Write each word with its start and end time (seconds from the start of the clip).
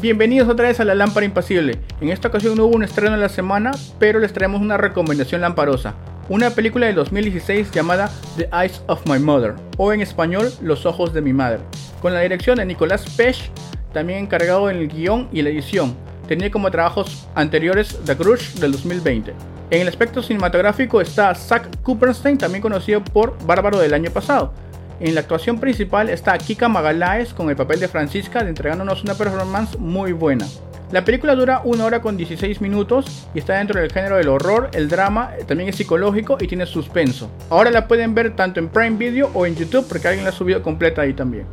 Bienvenidos 0.00 0.48
otra 0.48 0.68
vez 0.68 0.78
a 0.78 0.84
La 0.84 0.94
Lámpara 0.94 1.26
Impasible. 1.26 1.80
En 2.00 2.10
esta 2.10 2.28
ocasión 2.28 2.56
no 2.56 2.66
hubo 2.66 2.76
un 2.76 2.84
estreno 2.84 3.16
en 3.16 3.20
la 3.20 3.28
semana, 3.28 3.72
pero 3.98 4.20
les 4.20 4.32
traemos 4.32 4.60
una 4.60 4.76
recomendación 4.76 5.40
lamparosa. 5.40 5.96
Una 6.28 6.50
película 6.50 6.86
de 6.86 6.92
2016 6.92 7.72
llamada 7.72 8.08
The 8.36 8.48
Eyes 8.52 8.80
of 8.86 9.04
My 9.06 9.18
Mother, 9.18 9.56
o 9.76 9.92
en 9.92 10.00
español 10.00 10.52
Los 10.62 10.86
Ojos 10.86 11.12
de 11.12 11.20
mi 11.20 11.32
Madre, 11.32 11.58
con 12.00 12.14
la 12.14 12.20
dirección 12.20 12.58
de 12.58 12.64
Nicolás 12.64 13.12
Pech, 13.16 13.50
también 13.92 14.20
encargado 14.20 14.70
en 14.70 14.76
el 14.76 14.86
guion 14.86 15.28
y 15.32 15.42
la 15.42 15.48
edición. 15.48 15.96
Tenía 16.28 16.52
como 16.52 16.70
trabajos 16.70 17.26
anteriores 17.34 17.98
The 18.04 18.16
Crush 18.16 18.54
del 18.60 18.70
2020. 18.70 19.34
En 19.70 19.80
el 19.82 19.88
aspecto 19.88 20.22
cinematográfico 20.22 21.00
está 21.00 21.34
Zach 21.34 21.66
Cooperstein, 21.82 22.38
también 22.38 22.62
conocido 22.62 23.02
por 23.02 23.36
Bárbaro 23.44 23.80
del 23.80 23.94
año 23.94 24.12
pasado 24.12 24.52
en 25.00 25.14
la 25.14 25.20
actuación 25.20 25.60
principal 25.60 26.08
está 26.08 26.36
Kika 26.36 26.68
Magaláes 26.68 27.32
con 27.32 27.50
el 27.50 27.56
papel 27.56 27.78
de 27.78 27.88
Francisca, 27.88 28.40
entregándonos 28.40 29.04
una 29.04 29.14
performance 29.14 29.78
muy 29.78 30.12
buena. 30.12 30.46
La 30.90 31.04
película 31.04 31.34
dura 31.34 31.60
1 31.64 31.84
hora 31.84 32.00
con 32.00 32.16
16 32.16 32.60
minutos 32.60 33.28
y 33.34 33.38
está 33.38 33.58
dentro 33.58 33.80
del 33.80 33.92
género 33.92 34.16
del 34.16 34.28
horror, 34.28 34.70
el 34.72 34.88
drama, 34.88 35.32
también 35.46 35.68
es 35.68 35.76
psicológico 35.76 36.38
y 36.40 36.48
tiene 36.48 36.66
suspenso. 36.66 37.30
Ahora 37.50 37.70
la 37.70 37.86
pueden 37.86 38.14
ver 38.14 38.34
tanto 38.34 38.58
en 38.58 38.68
Prime 38.68 38.96
Video 38.96 39.30
o 39.34 39.46
en 39.46 39.54
YouTube 39.54 39.86
porque 39.86 40.08
alguien 40.08 40.24
la 40.24 40.30
ha 40.30 40.34
subido 40.34 40.62
completa 40.62 41.02
ahí 41.02 41.12
también. 41.12 41.46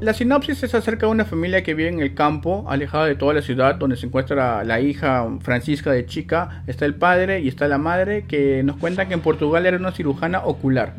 La 0.00 0.14
sinopsis 0.14 0.62
es 0.62 0.74
acerca 0.76 1.06
de 1.06 1.12
una 1.12 1.24
familia 1.24 1.64
que 1.64 1.74
vive 1.74 1.88
en 1.88 1.98
el 1.98 2.14
campo, 2.14 2.64
alejada 2.68 3.06
de 3.06 3.16
toda 3.16 3.34
la 3.34 3.42
ciudad, 3.42 3.74
donde 3.74 3.96
se 3.96 4.06
encuentra 4.06 4.62
la 4.62 4.80
hija 4.80 5.26
Francisca 5.40 5.90
de 5.90 6.06
chica, 6.06 6.62
está 6.68 6.86
el 6.86 6.94
padre 6.94 7.40
y 7.40 7.48
está 7.48 7.66
la 7.66 7.78
madre, 7.78 8.24
que 8.28 8.62
nos 8.62 8.76
cuentan 8.76 9.08
que 9.08 9.14
en 9.14 9.20
Portugal 9.20 9.66
era 9.66 9.76
una 9.76 9.90
cirujana 9.90 10.44
ocular. 10.44 10.94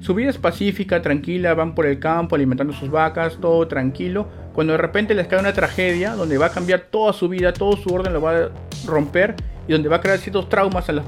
Su 0.00 0.14
vida 0.14 0.30
es 0.30 0.38
pacífica, 0.38 1.02
tranquila, 1.02 1.52
van 1.52 1.74
por 1.74 1.84
el 1.86 1.98
campo 1.98 2.34
alimentando 2.34 2.72
sus 2.72 2.90
vacas, 2.90 3.36
todo 3.38 3.68
tranquilo, 3.68 4.26
cuando 4.54 4.72
de 4.72 4.78
repente 4.78 5.14
les 5.14 5.26
cae 5.26 5.38
una 5.38 5.52
tragedia 5.52 6.14
donde 6.14 6.38
va 6.38 6.46
a 6.46 6.50
cambiar 6.50 6.80
toda 6.90 7.12
su 7.12 7.28
vida, 7.28 7.52
todo 7.52 7.76
su 7.76 7.92
orden 7.92 8.14
lo 8.14 8.22
va 8.22 8.36
a 8.36 8.48
romper 8.86 9.36
y 9.68 9.72
donde 9.72 9.90
va 9.90 9.96
a 9.96 10.00
crear 10.00 10.18
ciertos 10.18 10.48
traumas 10.48 10.88
a 10.88 10.92
los, 10.92 11.04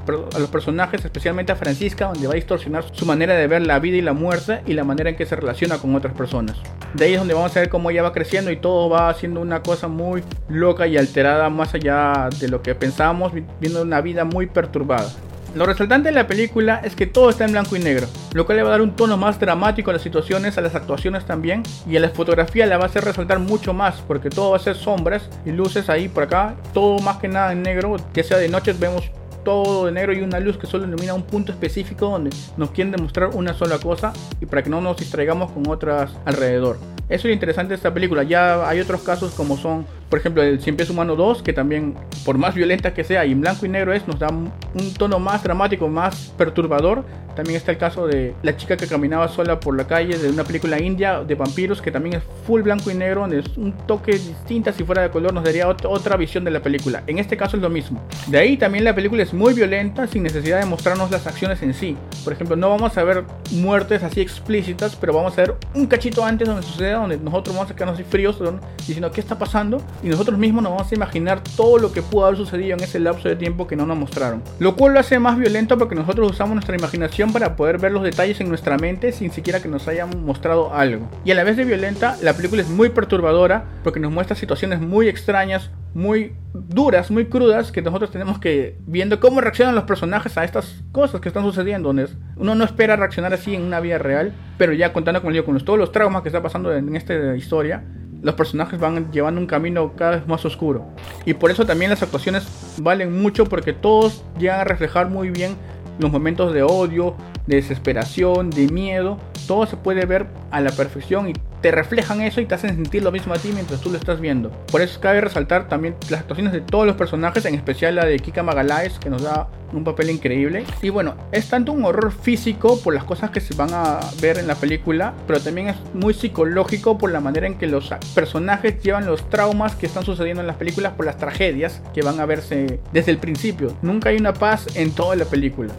personajes, 0.51 1.03
especialmente 1.03 1.51
a 1.51 1.55
Francisca, 1.55 2.05
donde 2.05 2.27
va 2.27 2.33
a 2.33 2.35
distorsionar 2.35 2.85
su 2.91 3.05
manera 3.05 3.33
de 3.33 3.47
ver 3.47 3.65
la 3.65 3.79
vida 3.79 3.97
y 3.97 4.01
la 4.01 4.13
muerte 4.13 4.61
y 4.67 4.73
la 4.73 4.83
manera 4.83 5.09
en 5.09 5.15
que 5.15 5.25
se 5.25 5.35
relaciona 5.35 5.79
con 5.79 5.95
otras 5.95 6.13
personas. 6.13 6.55
De 6.93 7.05
ahí 7.05 7.13
es 7.13 7.19
donde 7.19 7.33
vamos 7.33 7.57
a 7.57 7.61
ver 7.61 7.69
cómo 7.69 7.89
ella 7.89 8.03
va 8.03 8.13
creciendo 8.13 8.51
y 8.51 8.57
todo 8.57 8.89
va 8.89 9.09
haciendo 9.09 9.41
una 9.41 9.63
cosa 9.63 9.87
muy 9.87 10.23
loca 10.47 10.85
y 10.85 10.97
alterada 10.97 11.49
más 11.49 11.73
allá 11.73 12.29
de 12.39 12.47
lo 12.47 12.61
que 12.61 12.75
pensábamos, 12.75 13.33
viendo 13.59 13.81
una 13.81 14.01
vida 14.01 14.23
muy 14.23 14.45
perturbada. 14.45 15.09
Lo 15.55 15.67
resaltante 15.67 16.09
de 16.09 16.15
la 16.15 16.25
película 16.25 16.81
es 16.83 16.95
que 16.95 17.05
todo 17.05 17.29
está 17.29 17.45
en 17.45 17.51
blanco 17.51 17.75
y 17.75 17.79
negro, 17.79 18.07
lo 18.33 18.47
cual 18.47 18.57
le 18.57 18.63
va 18.63 18.69
a 18.69 18.71
dar 18.71 18.81
un 18.81 18.95
tono 18.95 19.17
más 19.17 19.39
dramático 19.39 19.91
a 19.91 19.93
las 19.93 20.01
situaciones, 20.01 20.57
a 20.57 20.61
las 20.61 20.73
actuaciones 20.73 21.25
también, 21.25 21.61
y 21.87 21.95
a 21.95 21.99
la 21.99 22.09
fotografía 22.09 22.65
la 22.65 22.79
va 22.79 22.85
a 22.85 22.87
hacer 22.87 23.03
resaltar 23.03 23.37
mucho 23.37 23.71
más, 23.71 24.01
porque 24.07 24.31
todo 24.31 24.49
va 24.51 24.57
a 24.57 24.59
ser 24.59 24.75
sombras 24.75 25.29
y 25.45 25.51
luces 25.51 25.89
ahí 25.89 26.07
por 26.07 26.23
acá, 26.23 26.55
todo 26.73 26.97
más 26.99 27.17
que 27.17 27.27
nada 27.27 27.51
en 27.51 27.61
negro, 27.61 27.97
que 28.13 28.23
sea 28.23 28.37
de 28.37 28.49
noche 28.49 28.73
vemos 28.73 29.11
todo 29.45 29.85
de 29.85 29.91
negro 29.91 30.13
y 30.13 30.21
una 30.21 30.39
luz 30.39 30.57
que 30.57 30.65
solo 30.65 30.85
ilumina 30.85 31.13
un 31.13 31.23
punto 31.23 31.51
específico 31.51 32.09
donde 32.09 32.31
nos 32.57 32.71
quieren 32.71 32.91
demostrar 32.91 33.29
una 33.33 33.53
sola 33.53 33.77
cosa 33.77 34.13
y 34.41 34.45
para 34.45 34.63
que 34.63 34.69
no 34.69 34.81
nos 34.81 34.97
distraigamos 34.97 35.51
con 35.51 35.67
otras 35.69 36.11
alrededor. 36.25 36.77
Eso 37.09 37.19
es 37.19 37.25
lo 37.25 37.31
interesante 37.33 37.69
de 37.69 37.75
esta 37.75 37.93
película. 37.93 38.23
Ya 38.23 38.67
hay 38.67 38.79
otros 38.79 39.03
casos 39.03 39.33
como 39.33 39.57
son, 39.57 39.85
por 40.13 40.19
ejemplo, 40.19 40.43
el 40.43 40.61
Cien 40.61 40.75
Pies 40.75 40.91
Humano 40.91 41.15
2, 41.15 41.41
que 41.41 41.53
también, 41.53 41.95
por 42.23 42.37
más 42.37 42.53
violenta 42.53 42.93
que 42.93 43.03
sea 43.03 43.25
y 43.25 43.31
en 43.31 43.41
blanco 43.41 43.65
y 43.65 43.69
negro 43.69 43.93
es, 43.93 44.07
nos 44.07 44.19
da 44.19 44.27
un 44.29 44.93
tono 44.95 45.17
más 45.17 45.41
dramático, 45.41 45.87
más 45.87 46.31
perturbador. 46.37 47.03
También 47.35 47.57
está 47.57 47.71
el 47.71 47.79
caso 47.79 48.05
de 48.05 48.35
la 48.43 48.55
chica 48.55 48.77
que 48.77 48.85
caminaba 48.85 49.27
sola 49.27 49.59
por 49.59 49.75
la 49.75 49.87
calle 49.87 50.15
de 50.15 50.29
una 50.29 50.43
película 50.43 50.79
india 50.79 51.23
de 51.23 51.33
vampiros, 51.33 51.81
que 51.81 51.89
también 51.89 52.17
es 52.17 52.23
full 52.45 52.61
blanco 52.61 52.91
y 52.91 52.93
negro, 52.93 53.21
donde 53.21 53.39
es 53.39 53.57
un 53.57 53.71
toque 53.87 54.11
distinto, 54.11 54.71
si 54.71 54.83
fuera 54.83 55.01
de 55.01 55.09
color 55.09 55.33
nos 55.33 55.43
daría 55.43 55.67
otra 55.67 56.15
visión 56.15 56.43
de 56.43 56.51
la 56.51 56.61
película. 56.61 57.01
En 57.07 57.17
este 57.17 57.35
caso 57.35 57.57
es 57.57 57.63
lo 57.63 57.71
mismo. 57.71 57.99
De 58.27 58.37
ahí 58.37 58.55
también 58.55 58.83
la 58.83 58.93
película 58.93 59.23
es 59.23 59.33
muy 59.33 59.55
violenta 59.55 60.05
sin 60.05 60.21
necesidad 60.21 60.59
de 60.59 60.67
mostrarnos 60.67 61.09
las 61.09 61.25
acciones 61.25 61.63
en 61.63 61.73
sí. 61.73 61.97
Por 62.23 62.33
ejemplo, 62.33 62.55
no 62.55 62.69
vamos 62.69 62.95
a 62.99 63.03
ver 63.03 63.23
muertes 63.51 64.03
así 64.03 64.21
explícitas, 64.21 64.95
pero 64.95 65.11
vamos 65.13 65.33
a 65.39 65.41
ver 65.41 65.55
un 65.73 65.87
cachito 65.87 66.23
antes 66.23 66.47
donde 66.47 66.61
sucede 66.61 66.91
donde 66.91 67.17
nosotros 67.17 67.55
vamos 67.55 67.71
a 67.71 67.73
quedarnos 67.73 67.99
así 67.99 68.07
fríos 68.07 68.39
diciendo 68.77 69.11
qué 69.11 69.21
está 69.21 69.39
pasando 69.39 69.81
y 70.03 70.09
nosotros 70.09 70.37
mismos 70.37 70.63
nos 70.63 70.73
vamos 70.73 70.91
a 70.91 70.95
imaginar 70.95 71.41
todo 71.55 71.77
lo 71.77 71.91
que 71.91 72.01
pudo 72.01 72.25
haber 72.25 72.37
sucedido 72.37 72.75
en 72.75 72.83
ese 72.83 72.99
lapso 72.99 73.29
de 73.29 73.35
tiempo 73.35 73.67
que 73.67 73.75
no 73.75 73.85
nos 73.85 73.97
mostraron. 73.97 74.43
Lo 74.59 74.75
cual 74.75 74.93
lo 74.93 74.99
hace 74.99 75.17
más 75.17 75.37
violento 75.37 75.77
porque 75.77 75.95
nosotros 75.95 76.31
usamos 76.31 76.55
nuestra 76.55 76.75
imaginación 76.75 77.31
para 77.31 77.55
poder 77.55 77.77
ver 77.77 77.93
los 77.93 78.03
detalles 78.03 78.41
en 78.41 78.49
nuestra 78.49 78.77
mente 78.77 79.11
sin 79.13 79.31
siquiera 79.31 79.61
que 79.61 79.69
nos 79.69 79.87
hayan 79.87 80.25
mostrado 80.25 80.73
algo. 80.73 81.07
Y 81.23 81.31
a 81.31 81.35
la 81.35 81.43
vez 81.43 81.55
de 81.55 81.63
violenta, 81.63 82.17
la 82.21 82.33
película 82.33 82.61
es 82.61 82.69
muy 82.69 82.89
perturbadora 82.89 83.65
porque 83.83 83.99
nos 83.99 84.11
muestra 84.11 84.35
situaciones 84.35 84.81
muy 84.81 85.07
extrañas, 85.07 85.71
muy 85.93 86.35
duras, 86.53 87.09
muy 87.09 87.25
crudas, 87.25 87.71
que 87.71 87.81
nosotros 87.81 88.11
tenemos 88.11 88.39
que 88.39 88.77
viendo 88.85 89.19
cómo 89.19 89.41
reaccionan 89.41 89.75
los 89.75 89.85
personajes 89.85 90.37
a 90.37 90.43
estas 90.43 90.83
cosas 90.91 91.21
que 91.21 91.29
están 91.29 91.43
sucediendo. 91.43 91.93
Uno 92.35 92.55
no 92.55 92.63
espera 92.63 92.95
reaccionar 92.95 93.33
así 93.33 93.55
en 93.55 93.61
una 93.61 93.79
vida 93.79 93.99
real, 93.99 94.33
pero 94.57 94.73
ya 94.73 94.91
contando 94.91 95.21
con, 95.21 95.39
con 95.43 95.57
todos 95.63 95.79
los 95.79 95.91
traumas 95.91 96.23
que 96.23 96.29
está 96.29 96.41
pasando 96.41 96.75
en 96.75 96.95
esta 96.95 97.35
historia, 97.35 97.83
los 98.23 98.35
personajes 98.35 98.79
van 98.79 99.11
llevando 99.11 99.39
un 99.39 99.47
camino 99.47 99.93
cada 99.95 100.11
vez 100.11 100.27
más 100.27 100.43
oscuro. 100.45 100.85
Y 101.25 101.33
por 101.35 101.51
eso 101.51 101.65
también 101.65 101.91
las 101.91 102.01
actuaciones 102.01 102.47
valen 102.77 103.21
mucho 103.21 103.45
porque 103.45 103.73
todos 103.73 104.23
llegan 104.39 104.61
a 104.61 104.63
reflejar 104.63 105.09
muy 105.09 105.29
bien 105.29 105.55
los 105.99 106.11
momentos 106.11 106.53
de 106.53 106.63
odio, 106.63 107.15
de 107.45 107.57
desesperación, 107.57 108.49
de 108.49 108.67
miedo, 108.69 109.19
todo 109.45 109.65
se 109.65 109.77
puede 109.77 110.05
ver 110.05 110.27
a 110.49 110.61
la 110.61 110.71
perfección 110.71 111.29
y 111.29 111.33
te 111.63 111.71
reflejan 111.71 112.21
eso 112.21 112.41
y 112.41 112.45
te 112.45 112.55
hacen 112.55 112.75
sentir 112.75 113.03
lo 113.03 113.11
mismo 113.11 113.33
a 113.33 113.37
ti 113.37 113.51
mientras 113.53 113.79
tú 113.79 113.89
lo 113.89 113.97
estás 113.97 114.19
viendo. 114.19 114.49
Por 114.69 114.81
eso 114.81 114.99
cabe 114.99 115.21
resaltar 115.21 115.69
también 115.69 115.95
las 116.09 116.19
actuaciones 116.19 116.51
de 116.51 116.59
todos 116.59 116.85
los 116.85 116.97
personajes, 116.97 117.45
en 117.45 117.55
especial 117.55 117.95
la 117.95 118.05
de 118.05 118.19
Kika 118.19 118.43
Magaláes, 118.43 118.99
que 118.99 119.09
nos 119.09 119.23
da 119.23 119.47
un 119.71 119.85
papel 119.85 120.09
increíble. 120.09 120.65
Y 120.81 120.89
bueno, 120.89 121.15
es 121.31 121.47
tanto 121.47 121.71
un 121.71 121.85
horror 121.85 122.11
físico 122.11 122.77
por 122.83 122.93
las 122.93 123.05
cosas 123.05 123.31
que 123.31 123.39
se 123.39 123.55
van 123.55 123.69
a 123.73 124.01
ver 124.21 124.37
en 124.39 124.47
la 124.47 124.55
película, 124.55 125.13
pero 125.25 125.39
también 125.39 125.69
es 125.69 125.77
muy 125.93 126.13
psicológico 126.13 126.97
por 126.97 127.11
la 127.11 127.21
manera 127.21 127.47
en 127.47 127.57
que 127.57 127.65
los 127.65 127.91
personajes 128.13 128.83
llevan 128.83 129.05
los 129.05 129.29
traumas 129.29 129.77
que 129.77 129.85
están 129.85 130.03
sucediendo 130.03 130.41
en 130.41 130.47
las 130.47 130.57
películas 130.57 130.91
por 130.93 131.05
las 131.05 131.17
tragedias 131.17 131.81
que 131.93 132.01
van 132.01 132.19
a 132.19 132.25
verse 132.25 132.81
desde 132.91 133.11
el 133.11 133.19
principio. 133.19 133.73
Nunca 133.81 134.09
hay 134.09 134.17
una 134.17 134.33
paz 134.33 134.67
en 134.75 134.91
toda 134.91 135.15
la 135.15 135.23
película. 135.23 135.73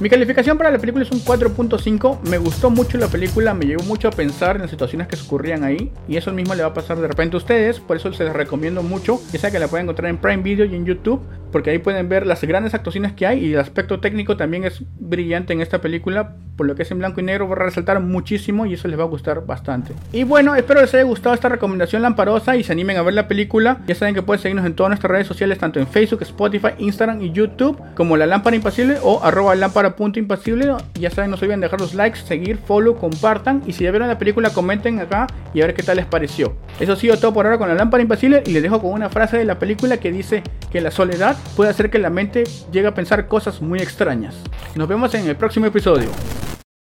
Mi 0.00 0.08
calificación 0.08 0.56
para 0.56 0.70
la 0.70 0.78
película 0.78 1.04
es 1.04 1.10
un 1.10 1.20
4.5. 1.20 2.22
Me 2.22 2.38
gustó 2.38 2.70
mucho 2.70 2.96
la 2.96 3.08
película, 3.08 3.52
me 3.52 3.66
llevó 3.66 3.84
mucho 3.84 4.08
a 4.08 4.10
pensar 4.10 4.56
en 4.56 4.62
las 4.62 4.70
situaciones 4.70 5.08
que 5.08 5.16
ocurrían 5.16 5.62
ahí. 5.62 5.92
Y 6.08 6.16
eso 6.16 6.32
mismo 6.32 6.54
le 6.54 6.62
va 6.62 6.68
a 6.68 6.74
pasar 6.74 6.98
de 6.98 7.06
repente 7.06 7.36
a 7.36 7.38
ustedes. 7.38 7.80
Por 7.80 7.98
eso 7.98 8.10
se 8.14 8.24
les 8.24 8.32
recomiendo 8.32 8.82
mucho. 8.82 9.20
Ya 9.30 9.38
sea 9.38 9.50
que 9.50 9.58
la 9.58 9.68
pueden 9.68 9.84
encontrar 9.84 10.08
en 10.08 10.16
Prime 10.16 10.42
Video 10.42 10.64
y 10.64 10.74
en 10.74 10.86
YouTube. 10.86 11.20
Porque 11.52 11.70
ahí 11.70 11.78
pueden 11.78 12.08
ver 12.08 12.26
las 12.26 12.42
grandes 12.42 12.74
actuaciones 12.74 13.12
que 13.12 13.26
hay. 13.26 13.44
Y 13.44 13.54
el 13.54 13.60
aspecto 13.60 14.00
técnico 14.00 14.36
también 14.36 14.64
es 14.64 14.82
brillante 14.98 15.52
en 15.52 15.60
esta 15.60 15.80
película. 15.80 16.36
Por 16.56 16.66
lo 16.66 16.74
que 16.74 16.82
es 16.82 16.90
en 16.90 16.98
blanco 16.98 17.20
y 17.20 17.24
negro, 17.24 17.48
va 17.48 17.56
a 17.56 17.58
resaltar 17.60 18.00
muchísimo. 18.00 18.66
Y 18.66 18.74
eso 18.74 18.88
les 18.88 18.98
va 18.98 19.04
a 19.04 19.06
gustar 19.06 19.44
bastante. 19.46 19.94
Y 20.12 20.24
bueno, 20.24 20.54
espero 20.54 20.80
les 20.80 20.92
haya 20.94 21.04
gustado 21.04 21.34
esta 21.34 21.48
recomendación 21.48 22.02
lamparosa. 22.02 22.56
Y 22.56 22.64
se 22.64 22.72
animen 22.72 22.96
a 22.96 23.02
ver 23.02 23.14
la 23.14 23.28
película. 23.28 23.78
Ya 23.86 23.94
saben 23.94 24.14
que 24.14 24.22
pueden 24.22 24.42
seguirnos 24.42 24.66
en 24.66 24.74
todas 24.74 24.90
nuestras 24.90 25.10
redes 25.10 25.26
sociales. 25.26 25.58
Tanto 25.58 25.80
en 25.80 25.86
Facebook, 25.86 26.22
Spotify, 26.22 26.70
Instagram 26.78 27.22
y 27.22 27.32
YouTube. 27.32 27.80
Como 27.94 28.16
La 28.16 28.26
Lámpara 28.26 28.56
Impasible 28.56 28.98
o 29.02 29.22
arroba 29.22 29.54
lámpara 29.54 29.96
punto 29.96 30.18
impasible. 30.18 30.74
Ya 30.94 31.10
saben, 31.10 31.30
no 31.30 31.36
se 31.36 31.44
olviden 31.44 31.60
dejar 31.60 31.80
los 31.80 31.94
likes, 31.94 32.20
seguir, 32.20 32.58
follow, 32.58 32.96
compartan. 32.96 33.62
Y 33.66 33.72
si 33.72 33.84
ya 33.84 33.90
vieron 33.90 34.08
la 34.08 34.18
película, 34.18 34.50
comenten 34.50 34.98
acá 35.00 35.26
y 35.54 35.60
a 35.60 35.66
ver 35.66 35.74
qué 35.74 35.82
tal 35.82 35.96
les 35.96 36.06
pareció. 36.06 36.54
Eso 36.78 36.92
ha 36.92 36.96
sido 36.96 37.16
todo 37.18 37.32
por 37.32 37.46
ahora 37.46 37.58
con 37.58 37.68
la 37.68 37.74
lámpara 37.74 38.02
impasible. 38.02 38.42
Y 38.46 38.52
les 38.52 38.62
dejo 38.62 38.80
con 38.80 38.92
una 38.92 39.08
frase 39.08 39.36
de 39.38 39.44
la 39.44 39.58
película 39.58 39.96
que 39.98 40.12
dice 40.12 40.42
que 40.70 40.80
la 40.80 40.90
soledad 40.90 41.36
puede 41.56 41.70
hacer 41.70 41.90
que 41.90 41.98
la 41.98 42.10
mente 42.10 42.44
llegue 42.72 42.88
a 42.88 42.94
pensar 42.94 43.28
cosas 43.28 43.60
muy 43.60 43.80
extrañas. 43.80 44.36
Nos 44.74 44.88
vemos 44.88 45.14
en 45.14 45.28
el 45.28 45.36
próximo 45.36 45.66
episodio. 45.66 46.08